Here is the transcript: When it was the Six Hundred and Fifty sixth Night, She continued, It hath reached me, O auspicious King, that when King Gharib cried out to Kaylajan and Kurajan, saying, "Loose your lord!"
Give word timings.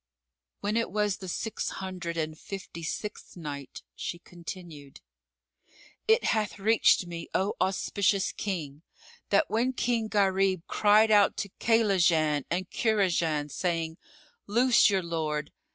When 0.61 0.77
it 0.77 0.89
was 0.89 1.17
the 1.17 1.27
Six 1.27 1.69
Hundred 1.69 2.17
and 2.17 2.35
Fifty 2.35 2.81
sixth 2.81 3.37
Night, 3.37 3.83
She 3.95 4.17
continued, 4.17 4.99
It 6.07 6.23
hath 6.23 6.57
reached 6.57 7.05
me, 7.05 7.29
O 7.35 7.53
auspicious 7.61 8.31
King, 8.31 8.81
that 9.29 9.47
when 9.47 9.73
King 9.73 10.07
Gharib 10.07 10.65
cried 10.65 11.11
out 11.11 11.37
to 11.37 11.49
Kaylajan 11.59 12.45
and 12.49 12.67
Kurajan, 12.71 13.51
saying, 13.51 13.97
"Loose 14.47 14.89
your 14.89 15.03
lord!" 15.03 15.51